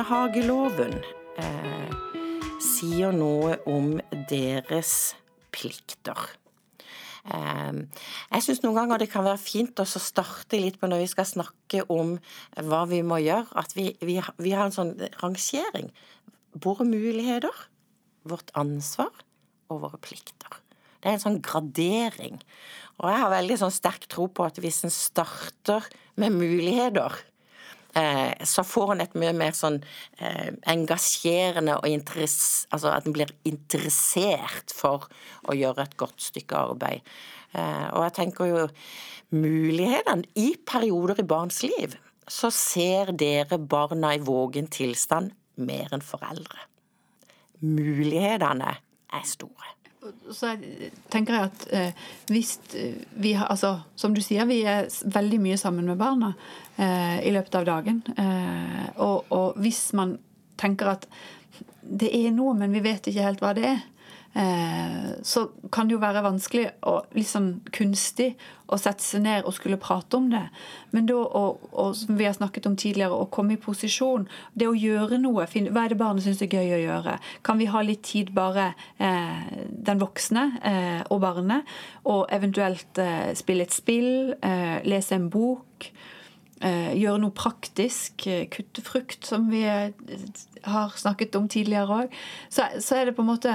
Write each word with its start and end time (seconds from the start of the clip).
Barnehageloven 0.00 0.94
eh, 1.36 1.90
sier 2.64 3.12
noe 3.12 3.58
om 3.68 3.98
deres 4.30 5.12
plikter. 5.52 6.16
Eh, 7.28 7.82
jeg 8.30 8.46
syns 8.46 8.62
noen 8.62 8.78
ganger 8.78 9.02
det 9.02 9.10
kan 9.12 9.26
være 9.26 9.42
fint 9.42 9.82
å 9.82 9.84
starte 9.84 10.56
litt 10.56 10.78
på 10.80 10.88
når 10.88 11.02
vi 11.02 11.10
skal 11.12 11.28
snakke 11.28 11.84
om 11.92 12.14
hva 12.56 12.80
vi 12.88 13.02
må 13.04 13.20
gjøre, 13.20 13.44
at 13.60 13.76
vi, 13.76 13.90
vi, 14.00 14.16
vi 14.40 14.56
har 14.56 14.70
en 14.70 14.76
sånn 14.78 14.96
rangering. 15.20 15.92
Våre 16.56 16.88
muligheter, 16.88 17.66
vårt 18.24 18.56
ansvar 18.56 19.12
og 19.68 19.84
våre 19.84 20.00
plikter. 20.00 20.62
Det 21.02 21.10
er 21.10 21.18
en 21.18 21.26
sånn 21.28 21.42
gradering. 21.44 22.40
Og 23.04 23.12
jeg 23.12 23.20
har 23.20 23.36
veldig 23.36 23.60
sånn 23.66 23.76
sterk 23.76 24.08
tro 24.08 24.30
på 24.32 24.48
at 24.48 24.64
hvis 24.64 24.80
en 24.88 24.96
starter 24.96 25.92
med 26.16 26.40
muligheter, 26.40 27.20
så 28.46 28.62
får 28.66 28.92
en 28.94 29.02
et 29.02 29.16
mye 29.18 29.32
mer 29.34 29.56
sånn 29.56 29.80
eh, 30.22 30.52
engasjerende 30.70 31.78
og 31.80 31.88
interess... 31.90 32.66
Altså 32.70 32.92
at 32.94 33.08
en 33.08 33.16
blir 33.16 33.32
interessert 33.48 34.74
for 34.74 35.08
å 35.50 35.56
gjøre 35.58 35.88
et 35.88 35.96
godt 36.00 36.22
stykke 36.30 36.60
arbeid. 36.70 37.08
Eh, 37.52 37.88
og 37.90 38.04
jeg 38.06 38.16
tenker 38.20 38.50
jo 38.50 38.68
mulighetene 39.34 40.30
i 40.38 40.52
perioder 40.66 41.22
i 41.22 41.26
barns 41.26 41.62
liv, 41.66 41.96
så 42.30 42.52
ser 42.54 43.10
dere 43.18 43.58
barna 43.58 44.14
i 44.14 44.22
vågen 44.22 44.70
tilstand 44.70 45.34
mer 45.60 45.90
enn 45.94 46.04
foreldre. 46.04 46.68
Mulighetene 47.60 48.76
er 49.10 49.26
store 49.28 49.79
så 50.32 50.54
tenker 51.12 51.36
jeg 51.36 51.48
at 51.50 51.64
eh, 51.76 52.06
hvis 52.32 52.54
vi 53.20 53.34
har 53.36 53.50
Altså, 53.52 53.80
som 53.96 54.14
du 54.14 54.22
sier, 54.24 54.48
vi 54.48 54.62
er 54.68 54.88
veldig 55.04 55.40
mye 55.42 55.58
sammen 55.60 55.88
med 55.90 55.98
barna 56.00 56.32
eh, 56.76 57.20
i 57.26 57.32
løpet 57.34 57.60
av 57.60 57.66
dagen. 57.68 58.00
Eh, 58.16 58.86
og, 59.02 59.28
og, 59.28 59.58
hvis 59.60 59.90
man 59.98 60.16
tenker 60.60 60.94
at 60.94 61.06
det 61.82 62.10
er 62.16 62.30
noe, 62.34 62.54
men 62.58 62.72
vi 62.74 62.84
vet 62.84 63.08
ikke 63.10 63.24
helt 63.24 63.42
hva 63.44 63.54
det 63.56 63.66
er, 63.70 63.80
Eh, 64.32 65.10
så 65.22 65.50
kan 65.72 65.88
det 65.88 65.96
jo 65.96 66.02
være 66.02 66.22
vanskelig 66.22 66.68
og 66.86 67.16
litt 67.18 67.26
sånn 67.26 67.48
kunstig 67.74 68.28
å 68.70 68.76
sette 68.78 69.02
seg 69.02 69.24
ned 69.24 69.42
og 69.42 69.56
skulle 69.56 69.80
prate 69.82 70.20
om 70.20 70.28
det. 70.30 70.44
Men 70.94 71.08
da, 71.08 71.16
og, 71.18 71.64
og 71.72 71.96
som 71.98 72.14
vi 72.18 72.28
har 72.28 72.36
snakket 72.36 72.68
om 72.70 72.76
tidligere, 72.78 73.16
å 73.16 73.26
komme 73.34 73.56
i 73.56 73.60
posisjon, 73.60 74.28
det 74.54 74.68
å 74.70 74.76
gjøre 74.76 75.18
noe 75.18 75.48
Hva 75.50 75.82
er 75.82 75.90
det 75.90 75.98
barnet 75.98 76.26
syns 76.26 76.44
er 76.46 76.52
gøy 76.52 76.76
å 76.76 76.84
gjøre? 76.84 77.16
Kan 77.46 77.58
vi 77.58 77.66
ha 77.72 77.82
litt 77.82 78.04
tid 78.06 78.30
bare 78.36 78.70
eh, 79.02 79.50
den 79.66 80.02
voksne 80.02 80.46
eh, 80.62 81.02
og 81.10 81.24
barnet, 81.26 81.66
og 82.06 82.30
eventuelt 82.30 83.02
eh, 83.02 83.32
spille 83.38 83.66
et 83.66 83.74
spill, 83.74 84.36
eh, 84.46 84.78
lese 84.86 85.18
en 85.18 85.26
bok? 85.32 85.90
Eh, 86.60 86.92
gjøre 87.00 87.22
noe 87.22 87.32
praktisk, 87.32 88.26
kutte 88.52 88.82
frukt, 88.84 89.24
som 89.24 89.46
vi 89.48 89.62
har 89.64 90.96
snakket 91.00 91.38
om 91.38 91.46
tidligere 91.48 92.02
òg, 92.02 92.18
så, 92.52 92.66
så, 92.76 92.98
er 92.98 93.08
det 93.08 93.14
på 93.16 93.24
en 93.24 93.30
måte 93.30 93.54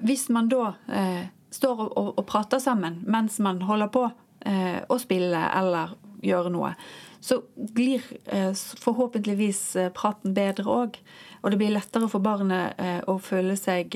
Hvis 0.00 0.30
man 0.32 0.48
da 0.48 0.70
eh, 0.88 1.26
står 1.52 1.82
og, 1.84 1.90
og, 1.92 2.08
og, 2.16 2.24
prater 2.26 2.62
sammen 2.62 3.02
mens 3.04 3.36
man 3.44 3.60
holder 3.60 3.92
på 3.92 4.06
eh, 4.48 4.80
å 4.88 4.96
spille 5.00 5.42
eller 5.52 5.92
gjøre 6.24 6.52
noe, 6.54 6.72
så 7.20 7.42
blir 7.56 8.04
eh, 8.24 8.52
forhåpentligvis 8.80 9.60
eh, 9.76 9.92
praten 9.94 10.34
bedre 10.36 10.70
òg. 10.70 10.98
Og 11.42 11.52
det 11.52 11.60
blir 11.60 11.74
lettere 11.74 12.08
for 12.10 12.24
barnet 12.24 12.78
eh, 12.80 13.00
å 13.04 13.18
føle 13.22 13.56
seg 13.60 13.94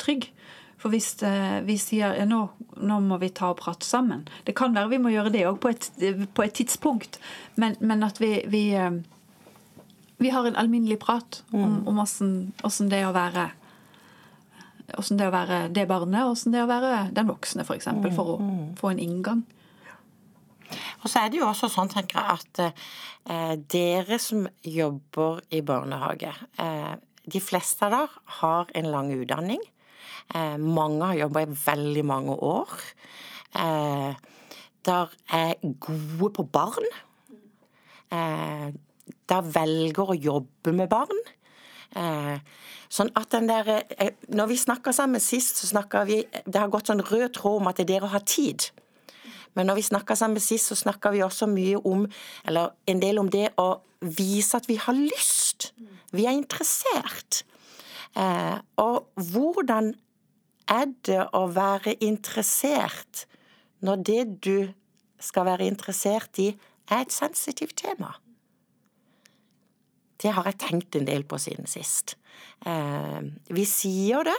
trygg. 0.00 0.28
For 0.84 0.92
hvis 0.92 1.14
vi 1.64 1.78
sier 1.80 2.12
ja, 2.18 2.26
nå, 2.28 2.42
nå, 2.76 3.00
må 3.00 3.16
vi 3.22 3.30
ta 3.32 3.54
og 3.54 3.56
prate 3.62 3.86
sammen 3.88 4.26
Det 4.44 4.52
kan 4.58 4.74
være 4.76 4.90
vi 4.90 4.98
må 5.00 5.14
gjøre 5.14 5.32
det 5.32 5.46
òg 5.48 5.56
på, 5.62 5.72
på, 5.72 6.44
et 6.44 6.56
tidspunkt, 6.60 7.16
men, 7.56 7.78
men 7.80 8.04
at 8.04 8.20
vi, 8.20 8.34
vi 8.52 8.66
vi 10.24 10.30
har 10.30 10.46
en 10.46 10.56
alminnelig 10.56 10.98
prat 11.02 11.42
om, 11.50 11.82
om 11.88 11.98
hvordan, 11.98 12.32
hvordan 12.62 12.90
det 12.92 13.02
å 13.06 13.12
være 13.16 13.50
Åssen 15.00 15.16
det 15.16 15.26
å 15.30 15.32
være 15.32 15.58
det 15.72 15.86
barnet, 15.88 16.26
og 16.26 16.34
åssen 16.34 16.52
det 16.52 16.58
er 16.60 16.66
å 16.66 16.68
være 16.68 16.96
den 17.16 17.30
voksne, 17.30 17.64
f.eks. 17.64 17.70
For, 17.70 17.78
eksempel, 17.78 18.10
for 18.12 18.34
å 18.34 18.36
mm. 18.36 18.58
få 18.76 18.90
en 18.92 19.00
inngang. 19.00 19.40
Og 21.00 21.06
så 21.08 21.22
er 21.22 21.32
det 21.32 21.38
jo 21.40 21.46
også 21.48 21.70
sånn, 21.72 21.88
tenker 21.90 22.20
jeg, 22.20 22.36
at 22.36 22.60
eh, 23.32 23.54
dere 23.72 24.18
som 24.20 24.44
jobber 24.60 25.40
i 25.56 25.62
barnehage 25.64 26.34
eh, 26.60 26.92
De 27.24 27.40
fleste 27.40 27.88
av 27.88 27.94
dere 27.96 28.36
har 28.42 28.74
en 28.76 28.90
lang 28.92 29.08
utdanning. 29.16 29.64
Eh, 30.34 30.56
mange 30.58 31.04
har 31.04 31.18
jobba 31.18 31.44
i 31.44 31.56
veldig 31.66 32.04
mange 32.04 32.36
år. 32.42 32.70
Eh, 33.56 34.14
der 34.84 35.12
er 35.32 35.54
gode 35.80 36.32
på 36.34 36.42
barn. 36.42 36.88
Eh, 38.12 38.72
da 39.28 39.40
velger 39.40 40.10
å 40.12 40.18
jobbe 40.18 40.72
med 40.72 40.88
barn. 40.88 41.24
Sånn 42.90 43.10
at 43.14 43.30
den 43.30 43.46
der, 43.46 43.84
Når 44.28 44.46
vi 44.46 44.56
snakka 44.56 44.92
sammen 44.92 45.20
sist, 45.20 45.56
så 45.56 45.66
snakka 45.66 46.04
vi 46.04 46.24
Det 46.44 46.56
har 46.56 46.68
gått 46.68 46.88
sånn 46.88 47.00
rød 47.00 47.32
tråd 47.32 47.60
om 47.60 47.68
at 47.68 47.76
det 47.76 47.84
er 47.84 48.00
dere 48.00 48.08
har 48.08 48.20
tid. 48.20 48.70
Men 49.54 49.66
når 49.66 49.74
vi 49.74 49.82
snakka 49.82 50.16
sammen 50.16 50.40
sist, 50.40 50.66
så 50.66 50.74
snakka 50.74 51.12
vi 51.12 51.22
også 51.22 51.46
mye 51.46 51.76
om 51.84 52.08
Eller 52.44 52.70
en 52.86 53.00
del 53.00 53.18
om 53.18 53.30
det 53.30 53.52
å 53.56 53.80
vise 54.00 54.56
at 54.56 54.66
vi 54.66 54.74
har 54.74 54.94
lyst. 54.94 55.72
Vi 56.12 56.26
er 56.26 56.32
interessert. 56.32 57.44
Eh, 58.14 58.58
og 58.78 59.10
hvordan 59.18 59.92
er 60.70 60.90
det 61.06 61.22
å 61.34 61.46
være 61.52 61.96
interessert 62.04 63.26
når 63.84 64.04
det 64.06 64.22
du 64.44 64.58
skal 65.20 65.48
være 65.48 65.66
interessert 65.68 66.38
i, 66.40 66.52
er 66.92 67.04
et 67.04 67.12
sensitivt 67.12 67.76
tema? 67.80 68.14
Det 70.20 70.32
har 70.32 70.46
jeg 70.48 70.60
tenkt 70.62 70.96
en 70.96 71.08
del 71.08 71.24
på 71.28 71.38
siden 71.42 71.66
sist. 71.68 72.16
Eh, 72.66 73.20
vi 73.52 73.64
sier 73.68 74.24
det, 74.24 74.36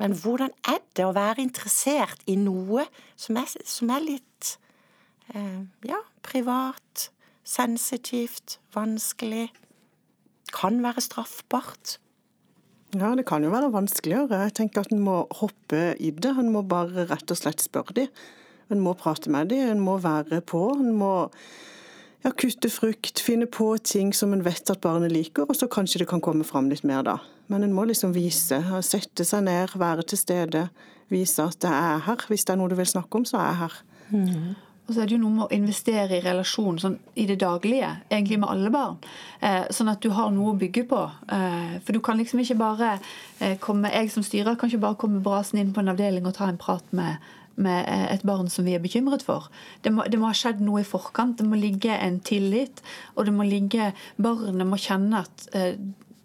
men 0.00 0.14
hvordan 0.16 0.52
er 0.68 0.80
det 0.96 1.04
å 1.04 1.16
være 1.16 1.42
interessert 1.44 2.22
i 2.30 2.38
noe 2.40 2.86
som 3.20 3.36
er, 3.36 3.50
som 3.68 3.90
er 3.92 4.04
litt 4.06 4.54
eh, 5.34 5.66
ja, 5.84 6.00
privat, 6.24 7.10
sensitivt, 7.44 8.58
vanskelig? 8.76 9.50
Kan 10.54 10.80
være 10.82 11.04
straffbart. 11.04 11.98
Ja, 12.98 13.12
det 13.14 13.26
kan 13.28 13.44
jo 13.46 13.52
være 13.52 13.70
vanskeligere. 13.70 14.42
Jeg 14.46 14.56
tenker 14.58 14.82
at 14.82 14.92
en 14.94 15.02
må 15.04 15.22
hoppe 15.38 15.94
i 16.02 16.10
det. 16.10 16.32
En 16.38 16.50
må 16.50 16.64
bare 16.66 17.06
rett 17.10 17.30
og 17.30 17.38
slett 17.38 17.62
spørre 17.62 17.94
dem. 17.94 18.08
En 18.70 18.82
må 18.82 18.94
prate 18.98 19.30
med 19.30 19.50
dem, 19.50 19.66
en 19.66 19.82
må 19.82 19.96
være 20.02 20.40
på. 20.46 20.62
En 20.78 20.94
må 20.98 21.12
ja, 22.24 22.30
kutte 22.30 22.70
frukt, 22.70 23.22
finne 23.22 23.48
på 23.50 23.72
ting 23.82 24.12
som 24.14 24.34
en 24.34 24.44
vet 24.46 24.70
at 24.70 24.82
barnet 24.82 25.12
liker, 25.12 25.48
og 25.48 25.58
så 25.58 25.70
kanskje 25.70 26.02
det 26.02 26.10
kan 26.10 26.22
komme 26.22 26.46
fram 26.46 26.70
litt 26.70 26.84
mer 26.86 27.02
da. 27.06 27.18
Men 27.50 27.66
en 27.66 27.74
må 27.74 27.86
liksom 27.88 28.14
vise, 28.14 28.60
sette 28.86 29.26
seg 29.26 29.46
ned, 29.46 29.74
være 29.80 30.06
til 30.10 30.20
stede, 30.20 30.66
vise 31.10 31.46
at 31.46 31.66
jeg 31.66 31.74
er 31.74 32.04
her. 32.06 32.26
Hvis 32.30 32.46
det 32.46 32.54
er 32.54 32.60
noe 32.60 32.70
du 32.70 32.76
vil 32.78 32.90
snakke 32.90 33.18
om, 33.18 33.26
så 33.26 33.40
er 33.40 33.48
jeg 33.48 33.60
her. 33.64 33.78
Mm. 34.10 34.50
Og 34.90 34.96
så 34.96 35.04
er 35.04 35.06
det 35.06 35.14
jo 35.14 35.22
noe 35.22 35.36
med 35.36 35.44
å 35.46 35.54
investere 35.54 36.18
i 36.18 36.22
relasjon 36.24 36.80
sånn, 36.82 36.96
i 37.14 37.28
det 37.30 37.36
daglige, 37.38 37.92
egentlig 38.10 38.40
med 38.42 38.50
alle 38.50 38.72
barn. 38.74 38.96
Eh, 39.38 39.68
sånn 39.70 39.92
at 39.92 40.02
du 40.02 40.10
har 40.16 40.32
noe 40.34 40.50
å 40.50 40.58
bygge 40.58 40.82
på. 40.90 41.04
Eh, 41.30 41.76
for 41.86 41.94
du 41.94 42.02
kan 42.02 42.18
liksom 42.18 42.42
ikke 42.42 42.58
bare 42.58 42.96
eh, 43.38 43.54
komme 43.62 43.92
Jeg 43.94 44.10
som 44.10 44.26
styrer 44.26 44.58
kan 44.58 44.66
ikke 44.66 44.82
bare 44.82 44.98
komme 44.98 45.22
brasen 45.22 45.62
inn 45.62 45.70
på 45.70 45.84
en 45.84 45.94
avdeling 45.94 46.26
og 46.26 46.34
ta 46.34 46.50
en 46.50 46.58
prat 46.58 46.84
med 46.90 47.22
med 47.60 47.84
eh, 47.88 48.06
et 48.14 48.26
barn 48.26 48.50
som 48.50 48.64
vi 48.64 48.74
er 48.76 48.82
bekymret 48.82 49.24
for. 49.26 49.50
Det 49.84 49.92
må, 49.92 50.06
det 50.08 50.20
må, 50.20 50.30
ha 50.30 50.36
skjedd 50.36 50.62
noe 50.64 50.82
i 50.82 50.86
forkant. 50.86 51.38
Det 51.40 51.46
må 51.46 51.58
ligge 51.60 51.94
en 51.96 52.20
tillit, 52.24 52.82
og 53.16 53.28
det 53.28 53.34
må 53.36 53.46
ligge 53.48 53.92
Barnet 54.20 54.68
må 54.68 54.78
kjenne 54.80 55.24
at 55.26 55.50
eh, 55.56 55.74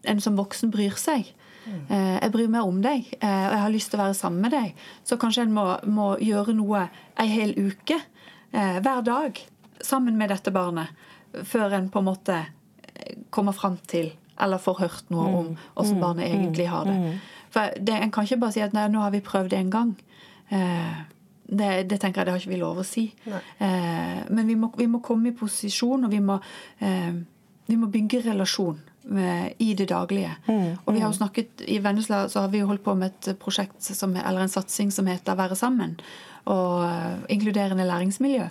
en 0.06 0.22
som 0.24 0.38
voksen 0.40 0.72
bryr 0.74 0.96
seg. 1.02 1.32
Eh, 1.66 2.18
jeg 2.22 2.32
bryr 2.34 2.52
meg 2.54 2.68
om 2.68 2.82
deg, 2.84 3.08
og 3.18 3.26
jeg 3.26 3.62
har 3.64 3.72
lyst 3.74 3.90
til 3.92 4.00
å 4.00 4.04
være 4.04 4.18
sammen 4.18 4.46
med 4.46 4.54
deg. 4.54 4.84
Så 5.08 5.18
kanskje 5.22 5.48
en 5.48 5.56
må, 5.56 5.66
må 5.90 6.12
gjøre 6.22 6.54
noe 6.58 6.88
ei 7.22 7.30
hel 7.32 7.56
uke, 7.58 7.98
eh, 8.56 8.78
hver 8.82 9.04
dag, 9.06 9.42
sammen 9.84 10.18
med 10.18 10.32
dette 10.32 10.54
barnet, 10.56 10.94
før 11.44 11.76
en 11.76 11.92
på 11.92 12.02
en 12.02 12.08
måte 12.08 12.38
eh, 12.42 13.18
kommer 13.30 13.56
fram 13.56 13.78
til 13.92 14.14
eller 14.40 14.60
får 14.60 14.80
hørt 14.80 15.12
noe 15.14 15.26
om 15.32 15.52
hvordan 15.56 15.96
mm. 15.96 16.02
barnet 16.02 16.28
egentlig 16.28 16.68
har 16.68 16.88
det. 16.90 16.96
Mm. 17.00 17.20
For 17.56 17.76
det, 17.80 18.00
En 18.04 18.12
kan 18.12 18.28
ikke 18.28 18.42
bare 18.42 18.56
si 18.56 18.64
at 18.66 18.74
nei, 18.76 18.88
nå 18.92 19.04
har 19.04 19.14
vi 19.14 19.24
prøvd 19.24 19.54
det 19.54 19.62
en 19.62 19.72
gang. 19.72 19.94
Eh, 20.50 20.98
det, 21.46 21.70
det, 21.90 22.00
tenker 22.02 22.22
jeg 22.22 22.28
det 22.28 22.34
har 22.34 22.42
ikke 22.42 22.56
vi 22.56 22.60
lov 22.60 22.82
å 22.82 22.88
si. 22.88 23.06
Eh, 23.30 24.20
men 24.28 24.50
vi 24.50 24.58
må, 24.60 24.72
vi 24.78 24.90
må, 24.92 25.00
komme 25.06 25.32
i 25.32 25.38
posisjon, 25.38 26.08
og 26.08 26.12
vi 26.12 26.20
må, 26.26 26.40
eh, 26.84 27.16
vi 27.70 27.80
må 27.80 27.90
bygge 27.94 28.26
relasjon 28.26 28.82
med, 29.16 29.56
i 29.62 29.72
det 29.78 29.88
daglige. 29.94 30.34
Mm, 30.50 30.82
og 30.84 30.90
vi 30.90 31.00
har 31.00 31.08
jo 31.08 31.16
mm. 31.16 31.20
snakket, 31.22 31.66
I 31.70 31.80
Vennesla 31.84 32.26
så 32.30 32.46
har 32.46 32.54
vi 32.54 32.64
jo 32.64 32.70
holdt 32.72 32.84
på 32.86 32.96
med 32.98 33.14
et 33.14 33.40
prosjekt 33.40 33.86
som, 33.86 34.16
eller 34.18 34.46
en 34.46 34.52
satsing 34.52 34.92
som 34.92 35.08
heter 35.08 35.38
Være 35.38 35.58
sammen. 35.60 35.96
Og 36.46 36.84
uh, 36.86 37.24
inkluderende 37.30 37.88
læringsmiljø. 37.88 38.50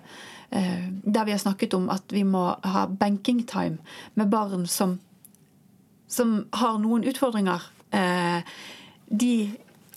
Eh, 0.55 0.89
der 1.15 1.25
vi 1.25 1.31
har 1.31 1.39
snakket 1.39 1.75
om 1.75 1.89
at 1.91 2.13
vi 2.13 2.23
må 2.23 2.55
ha 2.63 2.87
banking 2.87 3.43
time 3.49 3.79
med 4.15 4.31
barn 4.31 4.67
som, 4.67 5.01
som 6.07 6.45
har 6.55 6.79
noen 6.79 7.07
utfordringer. 7.11 7.65
Eh, 7.91 8.53
de 9.11 9.33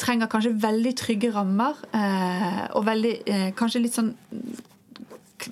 trenger 0.01 0.29
kanskje 0.31 0.55
veldig 0.61 0.95
trygge 0.97 1.31
rammer, 1.35 1.77
eh, 1.94 2.63
og 2.73 2.85
veldig, 2.85 3.13
eh, 3.27 3.51
kanskje 3.53 3.83
litt 3.83 3.97
sånn 3.97 4.15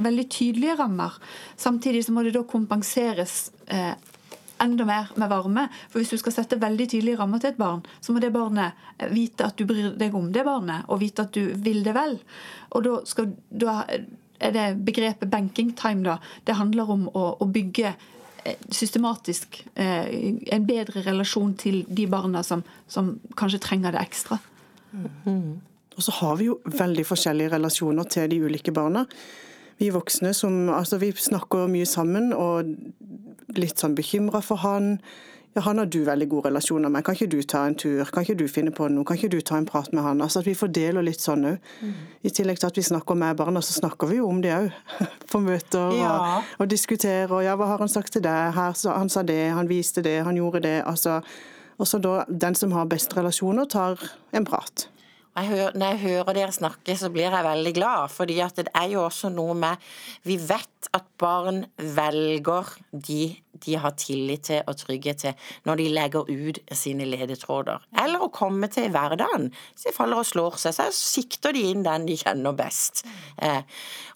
veldig 0.01 0.25
tydelige 0.29 0.77
rammer. 0.79 1.13
Samtidig 1.57 2.05
så 2.05 2.11
må 2.11 2.23
det 2.23 2.33
da 2.33 2.41
kompenseres 2.43 3.51
eh, 3.67 3.93
enda 4.63 4.85
mer 4.87 5.11
med 5.19 5.29
varme. 5.31 5.67
For 5.89 6.01
hvis 6.01 6.13
du 6.15 6.21
skal 6.21 6.35
sette 6.35 6.59
veldig 6.61 6.87
tydelige 6.91 7.19
rammer 7.19 7.41
til 7.41 7.53
et 7.53 7.59
barn, 7.59 7.83
så 8.01 8.13
må 8.13 8.23
det 8.23 8.33
barnet 8.35 8.77
vite 9.13 9.47
at 9.47 9.57
du 9.59 9.65
bryr 9.69 9.93
deg 9.99 10.15
om 10.15 10.31
det 10.33 10.45
barnet, 10.47 10.87
og 10.89 11.01
vite 11.03 11.27
at 11.27 11.35
du 11.35 11.53
vil 11.65 11.83
det 11.85 11.95
vel. 11.97 12.17
Og 12.75 12.85
da, 12.85 12.97
skal, 13.09 13.31
da 13.49 13.77
er 14.39 14.55
det 14.55 14.65
begrepet 14.87 15.31
banking 15.31 15.73
time, 15.77 16.03
da. 16.05 16.17
Det 16.43 16.57
handler 16.59 16.91
om 16.95 17.07
å, 17.11 17.27
å 17.41 17.47
bygge 17.49 17.93
eh, 17.93 18.65
systematisk 18.69 19.61
eh, 19.73 20.09
en 20.55 20.67
bedre 20.67 21.05
relasjon 21.05 21.55
til 21.59 21.83
de 21.87 22.09
barna 22.11 22.43
som, 22.43 22.63
som 22.87 23.15
kanskje 23.37 23.63
trenger 23.67 23.95
det 23.95 24.03
ekstra. 24.05 24.39
Mm. 24.95 25.55
Og 25.95 26.03
så 26.03 26.11
har 26.19 26.37
vi 26.39 26.49
jo 26.49 26.59
veldig 26.67 27.05
forskjellige 27.07 27.55
relasjoner 27.55 28.07
til 28.11 28.31
de 28.31 28.41
ulike 28.43 28.73
barna. 28.75 29.05
Vi 29.77 29.91
voksne 29.91 30.33
som 30.33 30.69
Altså, 30.69 30.99
vi 31.01 31.11
snakker 31.11 31.69
mye 31.71 31.85
sammen 31.85 32.33
og 32.33 32.75
litt 33.55 33.79
sånn 33.79 33.95
bekymra 33.95 34.41
for 34.43 34.63
han. 34.63 34.97
Ja, 35.55 35.61
han 35.61 35.79
har 35.79 35.85
du 35.87 36.01
veldig 36.03 36.27
gode 36.27 36.49
relasjoner 36.49 36.91
med. 36.91 37.05
Kan 37.07 37.15
ikke 37.15 37.31
du 37.31 37.37
ta 37.47 37.61
en 37.63 37.77
tur? 37.79 38.03
Kan 38.11 38.25
ikke 38.25 38.35
du 38.41 38.49
finne 38.51 38.73
på 38.75 38.89
noe? 38.91 39.07
Kan 39.07 39.15
ikke 39.15 39.37
du 39.37 39.39
ta 39.39 39.55
en 39.55 39.67
prat 39.67 39.87
med 39.95 40.03
han? 40.03 40.19
Altså 40.23 40.41
at 40.41 40.49
vi 40.49 40.55
fordeler 40.57 41.05
litt 41.05 41.23
sånn 41.23 41.47
òg. 41.47 41.69
Mm. 41.79 41.93
I 42.27 42.31
tillegg 42.35 42.59
til 42.59 42.67
at 42.67 42.79
vi 42.79 42.83
snakker 42.83 43.15
med 43.15 43.37
barna, 43.39 43.61
så 43.63 43.77
snakker 43.77 44.11
vi 44.11 44.19
jo 44.19 44.27
om 44.27 44.41
det 44.43 44.51
òg. 44.51 44.67
På 45.31 45.39
møter 45.39 45.95
ja. 45.95 46.11
og, 46.11 46.49
og, 46.59 46.67
diskuterer. 46.71 47.31
Ja, 47.47 47.55
hva 47.55 47.69
har 47.71 47.85
han 47.85 47.91
sagt 47.91 48.17
til 48.17 48.25
deg? 48.25 48.51
Her, 48.57 48.75
han 48.97 49.11
sa 49.11 49.23
det, 49.23 49.39
han 49.55 49.71
viste 49.71 50.03
det, 50.03 50.17
han 50.27 50.35
gjorde 50.35 50.65
det. 50.67 50.81
Altså, 50.83 51.21
og 51.79 51.87
så 51.87 52.03
da 52.03 52.25
den 52.27 52.59
som 52.59 52.75
har 52.75 52.91
best 52.91 53.15
relasjoner, 53.15 53.71
tar 53.71 54.03
en 54.35 54.47
prat. 54.47 54.89
Jeg 55.35 55.49
hører, 55.51 55.73
når 55.75 55.93
jeg 55.93 55.99
hører 56.05 56.37
dere 56.37 56.55
snakke, 56.55 56.95
så 56.95 57.09
blir 57.11 57.27
jeg 57.27 57.43
veldig 57.43 57.73
glad. 57.75 58.09
fordi 58.09 58.35
det 58.55 58.67
er 58.73 58.87
jo 58.93 59.03
også 59.03 59.29
noe 59.29 59.53
med 59.53 59.75
Vi 60.23 60.37
vet 60.37 60.89
at 60.93 61.03
barn 61.19 61.65
velger 61.77 62.71
de 62.91 63.35
de 63.65 63.77
har 63.81 63.95
tillit 63.99 64.47
til 64.49 64.61
og 64.67 64.77
trygghet 64.79 65.23
til 65.23 65.51
når 65.67 65.81
de 65.81 65.87
legger 65.93 66.29
ut 66.29 66.59
sine 66.75 67.07
ledetråder. 67.09 67.85
Eller 68.03 68.23
å 68.23 68.31
komme 68.33 68.69
til 68.71 68.89
hverdagen. 68.93 69.51
Hvis 69.73 69.87
de 69.87 69.95
faller 69.95 70.21
og 70.21 70.27
slår 70.27 70.59
seg, 70.61 70.75
så 70.77 70.89
sikter 70.95 71.55
de 71.55 71.65
inn 71.71 71.85
den 71.85 72.07
de 72.09 72.17
kjenner 72.19 72.55
best. 72.57 73.05
Eh, 73.41 73.61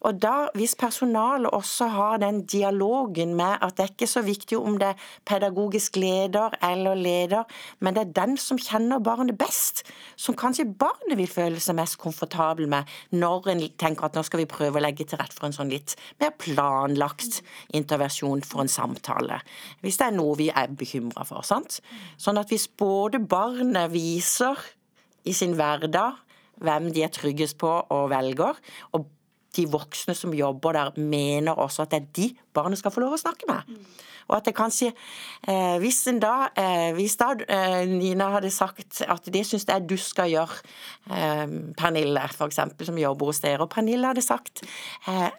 og 0.07 0.19
da, 0.23 0.47
hvis 0.55 0.77
personalet 0.79 1.51
også 1.55 1.89
har 1.91 2.19
den 2.23 2.41
dialogen 2.47 3.35
med 3.35 3.59
at 3.65 3.75
det 3.77 3.85
er 3.85 3.93
ikke 3.93 4.07
så 4.07 4.23
viktig 4.23 4.57
om 4.59 4.77
det 4.79 4.93
er 4.93 5.07
pedagogisk 5.27 5.99
leder 5.99 6.55
eller 6.63 6.95
leder, 6.95 7.43
men 7.79 7.95
det 7.95 8.05
er 8.05 8.15
den 8.21 8.37
som 8.39 8.59
kjenner 8.59 9.03
barnet 9.03 9.37
best, 9.39 9.83
som 10.15 10.37
kanskje 10.39 10.69
barnet 10.79 11.17
vil 11.19 11.29
føle 11.29 11.59
seg 11.63 11.77
mest 11.79 11.99
komfortabel 11.99 12.69
med 12.71 12.87
når 13.11 13.51
en 13.53 13.65
tenker 13.79 14.07
at 14.07 14.15
nå 14.15 14.23
skal 14.27 14.43
vi 14.43 14.49
prøve 14.49 14.79
å 14.79 14.83
legge 14.83 15.07
til 15.07 15.19
rette 15.19 15.35
for 15.35 15.49
en 15.49 15.55
sånn 15.55 15.71
litt 15.73 15.95
mer 16.21 16.31
planlagt 16.39 17.41
intervensjon 17.75 18.43
for 18.47 18.63
en 18.63 18.71
samtale 18.71 19.28
hvis 19.83 19.99
det 19.99 20.07
er 20.09 20.17
noe 20.17 20.37
vi 20.39 20.49
er 20.49 20.73
bekymra 20.79 21.25
for. 21.27 21.45
sant? 21.47 21.79
Sånn 22.17 22.39
at 22.41 22.51
hvis 22.51 22.67
både 22.67 23.21
barnet 23.21 23.93
viser 23.93 24.59
i 25.27 25.35
sin 25.35 25.55
hverdag 25.59 26.19
hvem 26.59 26.89
de 26.95 27.05
er 27.05 27.13
tryggest 27.13 27.57
på 27.61 27.69
og 27.69 28.09
velger, 28.11 28.57
og 28.91 29.07
de 29.55 29.65
voksne 29.69 30.13
som 30.17 30.35
jobber 30.35 30.75
der, 30.77 30.93
mener 30.99 31.57
også 31.57 31.85
at 31.85 31.93
det 31.93 32.01
er 32.01 32.11
de 32.15 32.27
barnet 32.53 32.79
skal 32.79 32.93
få 32.93 33.01
lov 33.03 33.15
å 33.17 33.21
snakke 33.21 33.47
med. 33.49 33.79
Og 34.29 34.35
at 34.37 34.45
det 34.45 34.53
kanskje 34.53 34.91
eh, 35.49 35.79
Hvis 35.81 36.03
en 36.11 36.19
da, 36.21 36.51
eh, 36.53 36.91
hvis 36.93 37.17
da 37.17 37.31
eh, 37.49 37.81
Nina 37.89 38.29
hadde 38.35 38.51
sagt 38.53 39.01
at 39.01 39.25
det 39.33 39.41
syns 39.47 39.65
jeg 39.65 39.87
du 39.89 39.95
skal 39.97 40.29
gjøre, 40.29 40.59
eh, 41.09 41.45
Pernille 41.79 42.27
f.eks., 42.29 42.61
som 42.85 43.01
jobber 43.01 43.31
hos 43.31 43.41
dere, 43.41 43.65
og 43.65 43.71
Pernille 43.73 44.11
hadde 44.11 44.25
sagt 44.25 44.61
eh, 45.09 45.29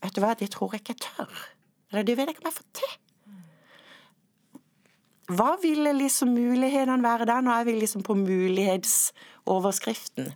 Vet 0.00 0.16
du 0.16 0.24
hva, 0.24 0.32
det 0.32 0.48
tror 0.54 0.72
jeg 0.72 0.80
ikke 0.80 0.94
jeg 0.96 1.04
tør. 1.04 1.40
Eller 1.92 2.06
det 2.08 2.16
vet 2.16 2.30
jeg 2.30 2.38
ikke 2.38 2.46
om 2.46 2.48
jeg 2.48 2.56
får 2.56 2.68
til. 2.78 2.99
Hva 5.30 5.54
ville 5.62 5.92
liksom 5.94 6.34
mulighetene 6.34 7.04
være 7.04 7.24
der? 7.28 7.40
Nå 7.44 7.50
er 7.54 7.64
vi 7.68 7.72
liksom 7.78 8.02
på 8.06 8.14
mulighetsoverskriften. 8.18 10.26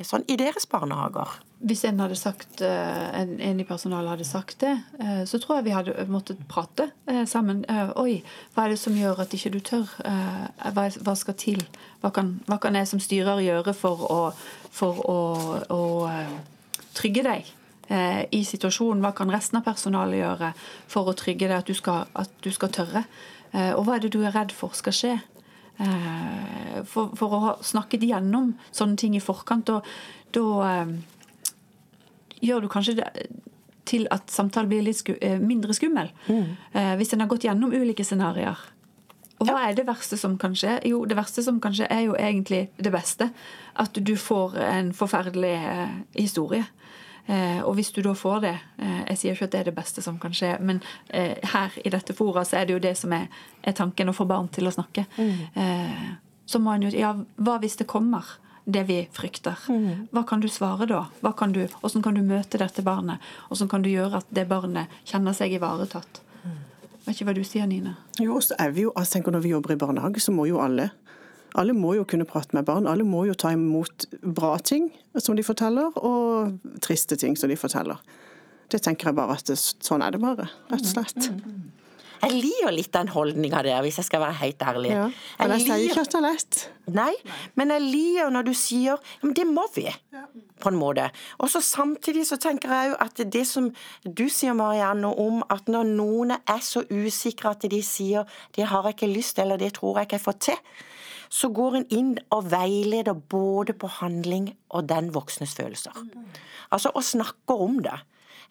Sånn 0.00 0.22
i 0.32 0.38
deres 0.40 0.64
barnehager. 0.72 1.28
Hvis 1.62 1.82
en, 1.84 1.98
hadde 2.00 2.16
sagt, 2.16 2.62
eh, 2.64 3.20
en, 3.20 3.34
en 3.44 3.58
i 3.60 3.66
personalet 3.68 4.14
hadde 4.14 4.24
sagt 4.24 4.62
det, 4.64 4.72
eh, 4.98 5.24
så 5.28 5.36
tror 5.38 5.58
jeg 5.58 5.66
vi 5.66 5.74
hadde 5.76 6.06
måttet 6.10 6.40
prate 6.48 6.86
eh, 7.06 7.26
sammen. 7.28 7.60
Oi, 8.00 8.22
hva 8.54 8.64
er 8.64 8.72
det 8.72 8.78
som 8.80 8.96
gjør 8.96 9.20
at 9.22 9.34
ikke 9.36 9.52
du 9.52 9.60
tør? 9.60 9.84
Hva 10.72 11.14
skal 11.18 11.36
til? 11.38 11.60
Hva 12.00 12.10
kan, 12.16 12.40
hva 12.48 12.56
kan 12.62 12.74
jeg 12.78 12.88
som 12.88 13.02
styrer 13.04 13.44
gjøre 13.44 13.74
for 13.76 14.06
å, 14.08 14.32
for 14.72 15.04
å, 15.06 15.18
å 15.68 15.82
trygge 16.96 17.22
deg? 17.28 17.58
i 17.92 18.38
situasjonen. 18.46 19.02
Hva 19.04 19.10
kan 19.12 19.28
resten 19.28 19.58
av 19.58 19.66
personalet 19.66 20.22
gjøre 20.22 20.52
for 20.88 21.10
å 21.10 21.12
trygge 21.18 21.50
deg 21.50 21.58
at 21.58 21.68
du 21.68 21.74
skal, 21.76 22.06
at 22.16 22.30
du 22.40 22.48
skal 22.54 22.70
tørre? 22.72 23.02
Eh, 23.52 23.72
og 23.76 23.84
hva 23.86 23.96
er 23.96 24.04
det 24.04 24.12
du 24.14 24.22
er 24.24 24.34
redd 24.34 24.52
for 24.56 24.74
skal 24.76 24.96
skje? 24.96 25.14
Eh, 25.82 26.82
for, 26.88 27.12
for 27.18 27.36
å 27.36 27.40
ha 27.46 27.54
snakket 27.64 28.04
gjennom 28.08 28.54
sånne 28.72 28.98
ting 29.00 29.16
i 29.16 29.22
forkant, 29.22 29.72
Og 29.72 29.88
da 30.32 30.44
eh, 30.68 30.92
gjør 32.40 32.64
du 32.64 32.70
kanskje 32.72 32.98
det 33.00 33.08
til 33.88 34.06
at 34.14 34.30
samtalen 34.30 34.70
blir 34.70 34.84
litt 34.86 35.00
sku, 35.00 35.16
mindre 35.42 35.74
skummel. 35.74 36.12
Mm. 36.30 36.54
Hvis 37.00 37.10
en 37.12 37.24
har 37.24 37.28
gått 37.28 37.42
gjennom 37.44 37.72
ulike 37.74 38.04
scenarioer. 38.06 38.60
Og 39.42 39.48
hva 39.48 39.56
er 39.66 39.74
det 39.74 39.88
verste 39.88 40.14
som 40.16 40.36
kan 40.38 40.54
skje? 40.54 40.76
Jo, 40.86 41.00
det 41.04 41.16
verste 41.18 41.42
som 41.42 41.58
kan 41.60 41.74
skje, 41.74 41.88
er 41.90 42.04
jo 42.06 42.14
egentlig 42.14 42.68
det 42.78 42.92
beste. 42.94 43.26
At 43.82 43.98
du 43.98 44.14
får 44.16 44.54
en 44.62 44.92
forferdelig 44.94 45.56
historie. 46.14 46.62
Eh, 47.26 47.60
og 47.62 47.76
hvis 47.78 47.92
du 47.94 48.00
da 48.02 48.16
får 48.18 48.40
det 48.42 48.56
eh, 48.82 49.02
Jeg 49.12 49.18
sier 49.20 49.36
ikke 49.36 49.46
at 49.46 49.52
det 49.52 49.58
er 49.60 49.68
det 49.70 49.76
beste 49.76 50.02
som 50.02 50.16
kan 50.18 50.34
skje, 50.34 50.56
men 50.58 50.80
eh, 51.14 51.38
her 51.52 51.76
i 51.84 51.92
dette 51.94 52.16
fora 52.18 52.42
så 52.44 52.58
er 52.58 52.66
det 52.66 52.74
jo 52.74 52.82
det 52.82 52.96
som 52.98 53.14
er, 53.14 53.28
er 53.62 53.76
tanken, 53.78 54.10
å 54.10 54.16
få 54.16 54.26
barn 54.26 54.50
til 54.50 54.66
å 54.66 54.74
snakke. 54.74 55.04
Mm. 55.16 56.18
så 56.46 56.58
må 56.58 56.74
en 56.74 56.88
jo 56.88 56.90
Ja, 56.96 57.12
hva 57.36 57.58
hvis 57.62 57.78
det 57.78 57.86
kommer? 57.86 58.38
det 58.64 58.84
vi 58.86 59.08
frykter. 59.10 59.58
Mm. 59.68 60.06
Hva 60.14 60.22
kan 60.22 60.40
du 60.40 60.46
svare 60.46 60.86
da? 60.86 61.06
Hva 61.20 61.32
kan 61.34 61.50
du, 61.52 61.64
hvordan 61.80 62.02
kan 62.04 62.14
du 62.14 62.22
møte 62.22 62.60
dette 62.62 62.82
barnet? 62.86 63.18
Hvordan 63.48 63.68
kan 63.68 63.82
du 63.82 63.88
gjøre 63.90 64.20
at 64.22 64.28
det 64.30 64.44
barnet 64.46 64.92
kjenner 65.04 65.34
seg 65.34 65.56
ivaretatt? 65.56 66.20
Mm. 66.44 66.60
Vet 67.04 67.16
ikke 67.16 67.26
hva 67.26 67.34
du 67.34 67.42
sier, 67.42 67.66
Nine? 67.66 67.96
Jo, 68.22 68.38
så 68.38 68.54
er 68.62 68.70
vi 68.70 68.84
jo, 68.86 68.92
altså 68.94 69.16
tenker 69.16 69.34
Når 69.34 69.42
vi 69.42 69.50
jobber 69.50 69.74
i 69.74 69.80
barnehage, 69.80 70.22
så 70.22 70.34
må 70.34 70.46
jo 70.46 70.60
alle 70.62 70.92
alle 71.58 71.74
må 71.76 71.94
jo 71.98 72.06
kunne 72.08 72.26
prate 72.28 72.56
med 72.56 72.66
barn. 72.68 72.88
Alle 72.88 73.04
må 73.04 73.26
jo 73.28 73.36
ta 73.38 73.52
imot 73.52 74.06
bra 74.22 74.56
ting 74.58 74.90
som 75.18 75.36
de 75.36 75.44
forteller, 75.44 75.92
og 76.00 76.56
triste 76.84 77.18
ting 77.20 77.36
som 77.36 77.52
de 77.52 77.58
forteller. 77.60 78.00
Det 78.72 78.80
tenker 78.84 79.10
jeg 79.10 79.18
bare 79.18 79.36
at 79.36 79.48
det, 79.50 79.58
sånn 79.60 80.04
er 80.04 80.14
det 80.14 80.22
bare, 80.22 80.48
rett 80.72 80.86
og 80.86 80.92
slett. 80.94 81.28
Mm, 81.28 81.40
mm, 81.44 81.60
mm. 81.60 81.72
Jeg 82.22 82.36
liker 82.38 82.70
litt 82.70 82.92
den 82.94 83.08
holdninga 83.10 83.64
der, 83.66 83.80
hvis 83.82 83.96
jeg 83.98 84.06
skal 84.06 84.22
være 84.22 84.36
helt 84.38 84.60
ærlig. 84.62 84.92
Ja, 84.94 85.08
men 85.40 85.54
jeg, 85.56 85.64
jeg 85.66 85.66
sier 85.66 85.88
ikke 85.88 86.04
at 86.04 86.12
det 86.12 86.18
er 86.20 86.24
lett. 86.28 86.60
Nei, 86.94 87.14
men 87.58 87.72
jeg 87.74 87.82
liker 87.82 88.30
når 88.30 88.46
du 88.46 88.52
sier 88.58 89.16
men 89.24 89.34
det 89.34 89.46
må 89.50 89.64
vi, 89.74 89.88
på 90.62 90.70
en 90.70 90.78
måte. 90.78 91.08
Og 91.42 91.50
så 91.50 91.60
samtidig 91.66 92.22
så 92.30 92.38
tenker 92.42 92.70
jeg 92.70 92.92
jo 92.92 92.96
at 93.02 93.24
det 93.34 93.42
som 93.50 93.72
du 94.06 94.24
sier, 94.30 94.54
Marianne, 94.54 95.10
om 95.10 95.42
at 95.50 95.66
når 95.66 95.90
noen 95.90 96.36
er 96.38 96.62
så 96.62 96.84
usikre 96.86 97.56
at 97.56 97.66
de 97.66 97.82
sier 97.82 98.24
'det 98.54 98.70
har 98.70 98.86
jeg 98.86 98.94
ikke 98.94 99.14
lyst', 99.18 99.42
eller 99.42 99.58
'det 99.58 99.74
tror 99.74 99.98
jeg 99.98 100.06
ikke 100.06 100.20
jeg 100.20 100.26
får 100.30 100.38
til', 100.46 100.62
så 101.32 101.48
går 101.54 101.78
en 101.78 101.86
inn 101.96 102.14
og 102.34 102.50
veileder 102.52 103.16
både 103.16 103.72
på 103.72 103.88
handling 104.00 104.50
og 104.70 104.88
den 104.90 105.12
voksnes 105.14 105.54
følelser. 105.56 105.96
Altså 106.70 106.92
og 106.92 107.04
snakker 107.04 107.62
om 107.66 107.78
det. 107.84 107.98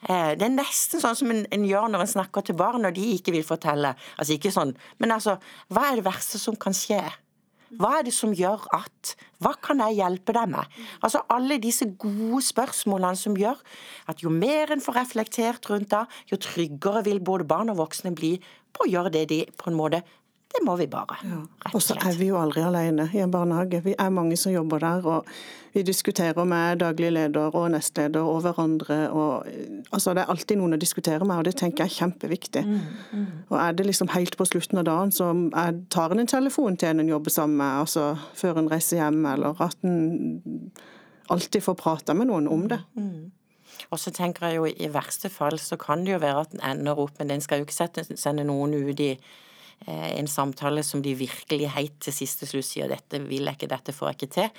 Eh, 0.09 0.33
det 0.33 0.47
er 0.47 0.53
nesten 0.55 1.01
sånn 1.01 1.17
som 1.17 1.33
en, 1.33 1.43
en, 1.53 1.65
gjør 1.67 1.91
når 1.93 2.05
en 2.05 2.13
snakker 2.15 2.47
til 2.47 2.57
barn 2.57 2.81
når 2.81 2.95
de 2.97 3.11
ikke 3.17 3.35
vil 3.35 3.45
fortelle. 3.45 3.93
Altså 4.17 4.37
ikke 4.37 4.53
sånn, 4.53 4.73
Men 4.97 5.13
altså, 5.13 5.37
hva 5.69 5.91
er 5.91 5.99
det 5.99 6.07
verste 6.07 6.41
som 6.41 6.57
kan 6.57 6.73
skje? 6.73 7.03
Hva 7.79 7.99
er 7.99 8.03
det 8.03 8.11
som 8.11 8.33
gjør 8.35 8.65
at? 8.75 9.13
Hva 9.39 9.53
kan 9.63 9.79
jeg 9.85 10.01
hjelpe 10.01 10.33
deg 10.35 10.49
med? 10.51 10.79
Altså 11.05 11.21
Alle 11.31 11.59
disse 11.61 11.85
gode 12.01 12.41
spørsmålene 12.43 13.19
som 13.19 13.37
gjør 13.37 13.61
at 14.11 14.25
jo 14.25 14.33
mer 14.33 14.73
en 14.73 14.83
får 14.83 14.97
reflektert 14.99 15.69
rundt 15.71 15.93
det, 15.93 16.01
jo 16.33 16.41
tryggere 16.41 17.05
vil 17.05 17.21
både 17.23 17.47
barn 17.47 17.71
og 17.71 17.79
voksne 17.79 18.11
bli 18.17 18.35
på 18.75 18.85
å 18.85 18.91
gjøre 18.91 19.13
det 19.13 19.23
de 19.29 19.39
på 19.55 19.69
en 19.69 19.77
måte 19.77 20.01
det 20.51 20.61
må 20.65 20.75
vi 20.75 20.87
bare. 20.91 21.17
Ja. 21.23 21.39
Og 21.73 21.81
så 21.83 21.95
er 21.95 22.17
vi 22.19 22.27
jo 22.27 22.37
aldri 22.39 22.63
alene 22.65 23.07
i 23.13 23.21
en 23.23 23.31
barnehage. 23.31 23.81
Vi 23.85 23.95
er 23.97 24.13
mange 24.13 24.37
som 24.37 24.51
jobber 24.51 24.79
der. 24.83 25.05
og 25.07 25.25
Vi 25.73 25.83
diskuterer 25.87 26.43
med 26.45 26.79
daglig 26.79 27.11
leder 27.11 27.55
og 27.55 27.69
nestleder 27.71 28.27
og 28.27 28.41
hverandre. 28.43 28.99
Og, 29.09 29.47
altså, 29.91 30.13
det 30.13 30.23
er 30.23 30.31
alltid 30.33 30.59
noen 30.59 30.75
å 30.75 30.81
diskutere 30.81 31.25
med, 31.25 31.37
og 31.37 31.47
det 31.47 31.55
tenker 31.61 31.85
jeg 31.85 31.91
er 31.91 31.99
kjempeviktig. 31.99 32.65
Mm, 32.67 32.79
mm. 33.11 33.27
Og 33.49 33.57
Er 33.59 33.71
det 33.71 33.85
liksom 33.85 34.11
helt 34.11 34.37
på 34.37 34.45
slutten 34.45 34.81
av 34.83 34.87
dagen, 34.89 35.11
så 35.11 35.31
jeg 35.31 35.83
tar 35.89 36.11
en 36.11 36.19
en 36.19 36.27
telefon 36.27 36.77
til 36.77 36.89
en 36.89 36.99
en 36.99 37.09
jobber 37.09 37.31
sammen 37.31 37.57
med, 37.57 37.79
altså 37.85 38.17
før 38.33 38.57
en 38.57 38.71
reiser 38.71 38.97
hjem, 38.97 39.25
eller 39.25 39.61
at 39.61 39.77
en 39.83 40.71
alltid 41.29 41.63
får 41.63 41.75
prate 41.75 42.13
med 42.13 42.27
noen 42.27 42.47
om 42.47 42.67
det. 42.67 42.79
Mm. 42.95 43.31
Og 43.89 43.99
så 43.99 44.11
tenker 44.11 44.47
jeg 44.47 44.55
jo 44.55 44.65
i 44.67 44.91
verste 44.91 45.29
fall 45.29 45.59
så 45.59 45.77
kan 45.79 46.03
det 46.05 46.13
jo 46.13 46.19
være 46.19 46.41
at 46.45 46.53
en 46.53 46.65
ender 46.73 46.99
opp 46.99 47.17
men 47.19 47.29
den 47.29 47.41
skal 47.41 47.61
jo 47.61 47.67
ikke 47.67 48.03
sende 48.19 48.43
noen 48.43 48.73
ut 48.73 48.99
i 48.99 49.15
en 49.87 50.27
samtale 50.29 50.83
som 50.85 51.01
de 51.01 51.15
virkelig 51.17 51.69
heit 51.73 51.95
til 52.05 52.13
siste 52.13 52.45
slutt 52.45 52.67
sier 52.67 52.89
'dette 52.91 53.17
vil 53.23 53.47
jeg 53.49 53.57
ikke, 53.57 53.69
dette 53.71 53.95
får 53.95 54.11
jeg 54.11 54.17
ikke 54.19 54.33
til', 54.35 54.51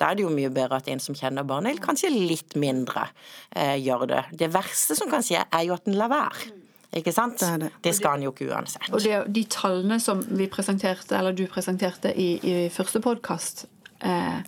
da 0.00 0.10
er 0.10 0.18
det 0.18 0.24
jo 0.24 0.32
mye 0.34 0.50
bedre 0.50 0.80
at 0.82 0.88
en 0.90 1.00
som 1.00 1.14
kjenner 1.14 1.46
barnet, 1.46 1.70
eller 1.70 1.84
kanskje 1.84 2.10
litt 2.10 2.56
mindre, 2.58 3.06
eh, 3.54 3.76
gjør 3.78 4.06
det. 4.10 4.24
Det 4.32 4.50
verste 4.52 4.96
som 4.98 5.10
kan 5.10 5.22
skje, 5.22 5.44
er 5.46 5.62
jo 5.62 5.74
at 5.74 5.86
en 5.86 5.94
lar 5.94 6.10
være. 6.10 6.50
Ikke 6.94 7.12
sant? 7.12 7.38
Det 7.38 7.48
er 7.48 7.58
det. 7.58 7.70
Det 7.82 7.94
skal 7.94 8.16
han 8.16 8.22
jo 8.22 8.30
ikke 8.30 8.50
uansett. 8.54 8.90
Og 8.92 9.02
det, 9.02 9.16
de 9.34 9.44
tallene 9.50 9.98
som 10.00 10.22
vi 10.22 10.46
presenterte, 10.46 11.16
eller 11.18 11.34
du 11.34 11.46
presenterte 11.50 12.12
i, 12.14 12.38
i 12.42 12.68
første 12.70 13.00
podkast, 13.02 13.66
eh, 14.00 14.40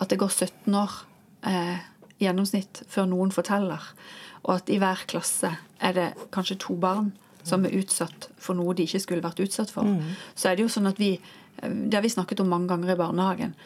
at 0.00 0.10
det 0.10 0.18
går 0.18 0.30
17 0.30 0.74
år 0.74 0.96
eh, 1.46 1.78
gjennomsnitt 2.22 2.82
før 2.90 3.06
noen 3.10 3.34
forteller, 3.34 3.82
og 4.42 4.56
at 4.56 4.70
i 4.70 4.78
hver 4.82 5.04
klasse 5.10 5.52
er 5.82 5.94
det 5.94 6.08
kanskje 6.34 6.58
to 6.58 6.74
barn 6.74 7.12
som 7.42 7.64
er 7.66 7.76
utsatt 7.78 8.28
for 8.38 8.58
noe 8.58 8.74
de 8.74 8.86
ikke 8.86 9.02
skulle 9.02 9.24
vært 9.24 9.42
utsatt 9.44 9.72
for, 9.74 9.88
så 10.34 10.50
er 10.50 10.56
det 10.58 10.66
jo 10.66 10.72
sånn 10.72 10.90
at 10.90 11.00
vi 11.00 11.14
eh, 11.16 11.70
Det 11.70 11.94
har 11.94 12.02
vi 12.02 12.12
snakket 12.12 12.40
om 12.40 12.48
mange 12.48 12.68
ganger 12.72 12.94
i 12.94 12.98
barnehagen. 12.98 13.56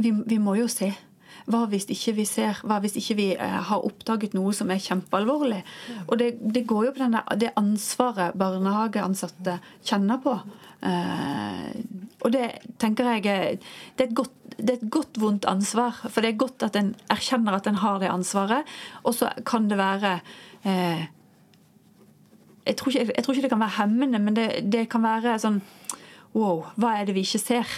Vi, 0.00 0.12
vi 0.12 0.38
må 0.38 0.56
jo 0.56 0.68
se. 0.68 0.92
Hva 1.50 1.64
hvis 1.70 1.88
ikke 1.90 2.14
vi 2.18 2.24
ser? 2.28 2.60
Hva 2.66 2.78
hvis 2.82 2.96
ikke 3.00 3.16
vi 3.18 3.28
eh, 3.34 3.60
har 3.68 3.84
oppdaget 3.86 4.34
noe 4.36 4.52
som 4.56 4.70
er 4.70 4.82
kjempealvorlig? 4.82 5.60
Og 6.06 6.18
det, 6.20 6.34
det 6.40 6.66
går 6.68 6.88
jo 6.88 6.94
på 6.96 7.02
denne, 7.02 7.22
det 7.40 7.52
ansvaret 7.60 8.36
barnehageansatte 8.38 9.58
kjenner 9.86 10.20
på. 10.22 10.36
Eh, 10.86 11.70
og 12.20 12.32
det 12.34 12.46
tenker 12.80 13.08
jeg 13.16 13.60
det 13.96 14.06
er, 14.06 14.12
godt, 14.16 14.34
det 14.56 14.74
er 14.74 14.78
et 14.78 14.90
godt, 14.92 15.20
vondt 15.20 15.48
ansvar. 15.50 16.02
For 16.06 16.20
det 16.22 16.34
er 16.34 16.42
godt 16.42 16.66
at 16.66 16.76
en 16.78 16.92
erkjenner 17.12 17.56
at 17.56 17.70
en 17.70 17.80
har 17.82 18.00
det 18.02 18.12
ansvaret. 18.12 18.68
Og 19.04 19.16
så 19.16 19.32
kan 19.48 19.70
det 19.70 19.80
være 19.80 20.18
eh, 20.68 21.08
jeg, 22.66 22.76
tror 22.76 22.92
ikke, 22.92 23.12
jeg 23.16 23.24
tror 23.24 23.34
ikke 23.34 23.46
det 23.46 23.52
kan 23.52 23.62
være 23.62 23.76
hemmende, 23.78 24.18
men 24.22 24.36
det, 24.36 24.48
det 24.72 24.88
kan 24.92 25.02
være 25.04 25.38
sånn 25.42 25.60
Wow, 26.30 26.68
hva 26.78 26.92
er 27.00 27.08
det 27.08 27.16
vi 27.16 27.24
ikke 27.26 27.40
ser? 27.42 27.70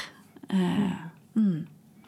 Eh, 0.53 0.99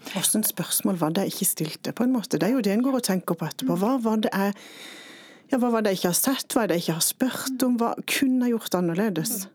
Hvilke 0.04 0.43
spørsmål 0.45 0.99
var 1.00 1.14
det 1.16 1.23
jeg 1.25 1.33
ikke 1.33 1.49
stilte? 1.49 1.93
på 1.97 2.04
en 2.04 2.12
måte? 2.12 2.37
Det 2.37 2.49
er 2.49 2.52
jo 2.52 2.61
det 2.61 2.75
en 2.75 2.83
går 2.85 2.99
og 2.99 3.07
tenker 3.07 3.38
på 3.40 3.47
etterpå. 3.49 3.78
Hva 3.81 3.95
var 4.04 4.21
det 4.21 4.28
jeg, 4.35 4.52
ja, 5.49 5.57
hva 5.57 5.71
var 5.73 5.81
det 5.87 5.95
jeg 5.95 6.02
ikke 6.02 6.11
har 6.12 6.19
sett? 6.19 6.52
Hva 6.52 6.64
er 6.64 6.69
det 6.69 6.76
jeg 6.76 6.85
ikke 6.85 6.99
har 6.99 7.07
spurt 7.07 7.64
om? 7.64 7.78
Hva 7.81 7.95
kunne 8.04 8.45
jeg 8.45 8.59
gjort 8.59 8.76
annerledes? 8.76 9.47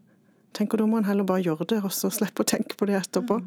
Tenker 0.58 0.82
Da 0.82 0.88
må 0.90 0.98
en 0.98 1.06
heller 1.06 1.28
bare 1.30 1.46
gjøre 1.46 1.68
det, 1.70 1.84
og 1.86 1.94
så 1.94 2.10
slippe 2.10 2.42
å 2.42 2.50
tenke 2.50 2.74
på 2.80 2.90
det 2.90 2.98
etterpå. 2.98 3.38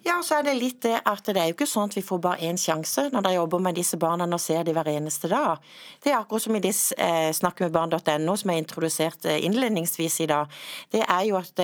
Ja, 0.00 0.14
og 0.16 0.24
så 0.24 0.38
er 0.38 0.46
det 0.46 0.54
litt 0.56 0.78
det 0.80 0.94
at 1.04 1.26
det 1.28 1.36
er 1.36 1.50
jo 1.50 1.54
ikke 1.58 1.66
sånn 1.68 1.90
at 1.90 1.96
vi 1.98 2.02
får 2.04 2.20
bare 2.24 2.46
én 2.48 2.56
sjanse 2.60 3.02
når 3.12 3.24
de 3.26 3.32
jobber 3.34 3.60
med 3.60 3.76
disse 3.76 3.98
barna 4.00 4.24
og 4.24 4.40
ser 4.40 4.62
de 4.64 4.72
hver 4.72 4.88
eneste 4.88 5.28
dag. 5.28 5.60
Det 6.00 6.08
er 6.08 6.16
akkurat 6.16 6.46
som 6.46 6.56
i 6.56 6.62
det 6.64 6.72
eh, 6.96 7.28
snakkemedbarn.no 7.36 8.36
som 8.40 8.52
jeg 8.52 8.62
introduserte 8.64 9.34
innledningsvis 9.44 10.22
i 10.24 10.28
dag. 10.30 10.48
Det 10.92 11.02
er 11.04 11.26
jo 11.28 11.36
at, 11.36 11.60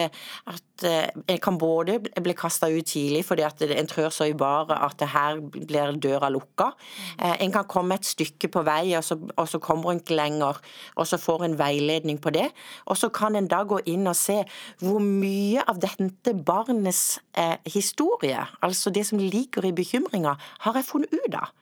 at 0.53 0.85
eh, 0.85 1.09
en 1.33 1.41
kan 1.47 1.57
både 1.57 1.97
bli 2.05 2.35
kasta 2.37 2.69
ut 2.69 2.85
tidlig 2.93 3.23
fordi 3.25 3.47
at 3.47 3.65
en 3.67 3.89
trør 3.89 4.13
så 4.13 4.29
i 4.29 4.37
baret 4.37 4.77
at 4.77 5.07
her 5.15 5.41
blir 5.41 5.97
døra 5.97 6.29
lukka. 6.29 6.69
Eh, 7.17 7.39
En 7.47 7.57
kan 7.57 7.65
komme 7.65 7.97
et 7.97 8.05
stykke 8.05 8.51
på 8.53 8.63
vei, 8.67 8.93
og 8.99 9.05
så, 9.05 9.17
og 9.17 9.49
så 9.49 9.63
kommer 9.63 9.95
en 9.95 10.03
ikke 10.03 10.17
lenger, 10.19 10.61
og 10.97 11.07
så 11.09 11.17
får 11.17 11.45
en 11.47 11.57
veiledning 11.59 12.21
på 12.21 12.35
det. 12.37 12.51
Og 12.85 13.01
så 13.01 13.09
kan 13.09 13.37
en 13.37 13.49
da 13.49 13.63
gå 13.65 13.81
inn 13.89 14.07
og 14.11 14.17
se 14.19 14.43
hvor 14.83 15.01
mye 15.01 15.65
av 15.65 15.81
dette 15.81 16.35
barnets 16.37 17.21
eh, 17.39 17.57
historie, 17.73 18.26
altså 18.35 18.93
det 18.95 19.07
som 19.09 19.21
ligger 19.21 19.67
i 19.67 19.75
bekymringa, 19.77 20.37
har 20.65 20.79
jeg 20.79 20.89
funnet 20.89 21.15
ut 21.15 21.39
av. 21.39 21.53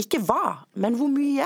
Ikke 0.00 0.22
hva, 0.24 0.62
men 0.80 0.96
hvor 0.96 1.10
mye. 1.12 1.44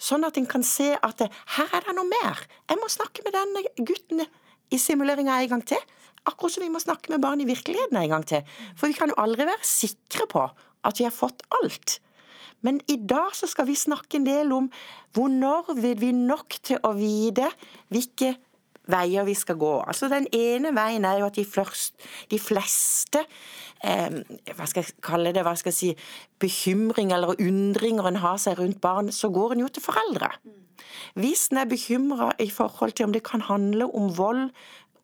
Sånn 0.00 0.26
at 0.28 0.36
en 0.36 0.48
kan 0.48 0.64
se 0.66 0.92
at 0.96 1.22
her 1.56 1.72
er 1.76 1.86
det 1.86 1.96
noe 1.96 2.08
mer. 2.08 2.42
Jeg 2.68 2.80
må 2.80 2.90
snakke 2.92 3.24
med 3.24 3.36
denne 3.36 3.64
gutten 3.78 4.26
i 4.70 4.78
simuleringa 4.78 5.38
en 5.40 5.54
gang 5.54 5.64
til. 5.72 5.80
Akkurat 6.28 6.52
som 6.52 6.64
vi 6.64 6.72
må 6.72 6.82
snakke 6.82 7.12
med 7.12 7.22
barn 7.24 7.40
i 7.40 7.48
virkeligheten 7.48 7.96
en 7.96 8.12
gang 8.12 8.26
til. 8.28 8.44
For 8.76 8.90
vi 8.90 8.98
kan 8.98 9.12
jo 9.12 9.18
aldri 9.20 9.48
være 9.48 9.64
sikre 9.64 10.28
på 10.28 10.44
at 10.84 11.00
vi 11.00 11.06
har 11.08 11.14
fått 11.14 11.42
alt. 11.60 11.98
Men 12.60 12.82
i 12.92 12.98
dag 13.00 13.32
så 13.36 13.48
skal 13.48 13.68
vi 13.70 13.78
snakke 13.78 14.18
en 14.18 14.28
del 14.28 14.52
om 14.52 14.68
hvor 15.16 15.32
når 15.32 15.72
vil 15.80 15.96
vi 16.00 16.12
nok 16.12 16.60
til 16.60 16.80
å 16.84 16.92
vite 16.98 17.48
hvilke 17.88 18.34
veier 18.90 19.26
vi 19.28 19.34
skal 19.38 19.58
gå. 19.60 19.72
Altså 19.86 20.08
Den 20.12 20.26
ene 20.36 20.74
veien 20.76 21.04
er 21.04 21.20
jo 21.20 21.28
at 21.30 21.38
de, 21.38 21.44
først, 21.44 21.94
de 22.30 22.38
fleste 22.38 23.24
eh, 23.84 24.20
hva 24.56 24.68
skal 24.68 24.84
jeg 24.84 24.98
kalle 25.04 25.34
det, 25.34 25.44
hva 25.46 25.54
skal 25.58 25.72
jeg 25.72 25.78
si, 25.78 25.92
bekymring 26.42 27.14
eller 27.14 27.36
undringer 27.38 28.10
en 28.10 28.20
har 28.24 28.40
seg 28.42 28.58
rundt 28.60 28.80
barn, 28.82 29.12
så 29.12 29.32
går 29.32 29.56
en 29.56 29.64
jo 29.64 29.70
til 29.72 29.84
foreldre. 29.84 30.32
Hvis 31.20 31.48
en 31.50 31.62
er 31.62 31.70
bekymra 31.70 32.30
i 32.40 32.50
forhold 32.50 32.94
til 32.96 33.08
om 33.08 33.14
det 33.14 33.24
kan 33.26 33.42
handle 33.48 33.88
om 33.94 34.10
vold, 34.16 34.48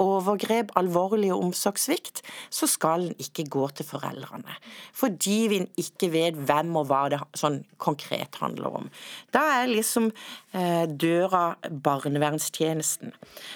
overgrep, 0.02 0.72
alvorlig 0.78 1.32
omsorgssvikt, 1.34 2.22
så 2.50 2.68
skal 2.70 3.08
en 3.08 3.22
ikke 3.22 3.46
gå 3.50 3.68
til 3.76 3.88
foreldrene. 3.88 4.58
Fordi 4.96 5.38
vi 5.52 5.60
ikke 5.80 6.10
vet 6.12 6.38
hvem 6.48 6.76
og 6.80 6.88
hva 6.90 7.02
det 7.12 7.20
sånn 7.38 7.62
konkret 7.82 8.38
handler 8.40 8.80
om. 8.82 8.90
Da 9.34 9.44
er 9.60 9.72
liksom 9.72 10.10
eh, 10.10 10.84
døra 10.88 11.56
barnevernstjenesten. 11.70 13.14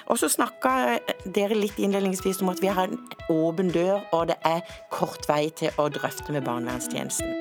Og 0.08 0.20
så 0.20 0.30
snakka 0.32 0.98
dere 1.24 1.58
litt 1.58 1.78
innledningsvis 1.80 2.42
om 2.44 2.52
at 2.54 2.62
vi 2.62 2.72
har 2.72 2.90
en 2.90 3.00
åpen 3.32 3.72
dør, 3.74 4.00
og 4.12 4.28
det 4.32 4.40
er 4.46 4.64
kort 4.92 5.28
vei 5.30 5.46
til 5.56 5.74
å 5.80 5.90
drøfte 5.92 6.34
med 6.34 6.46
barnevernstjenesten. 6.48 7.39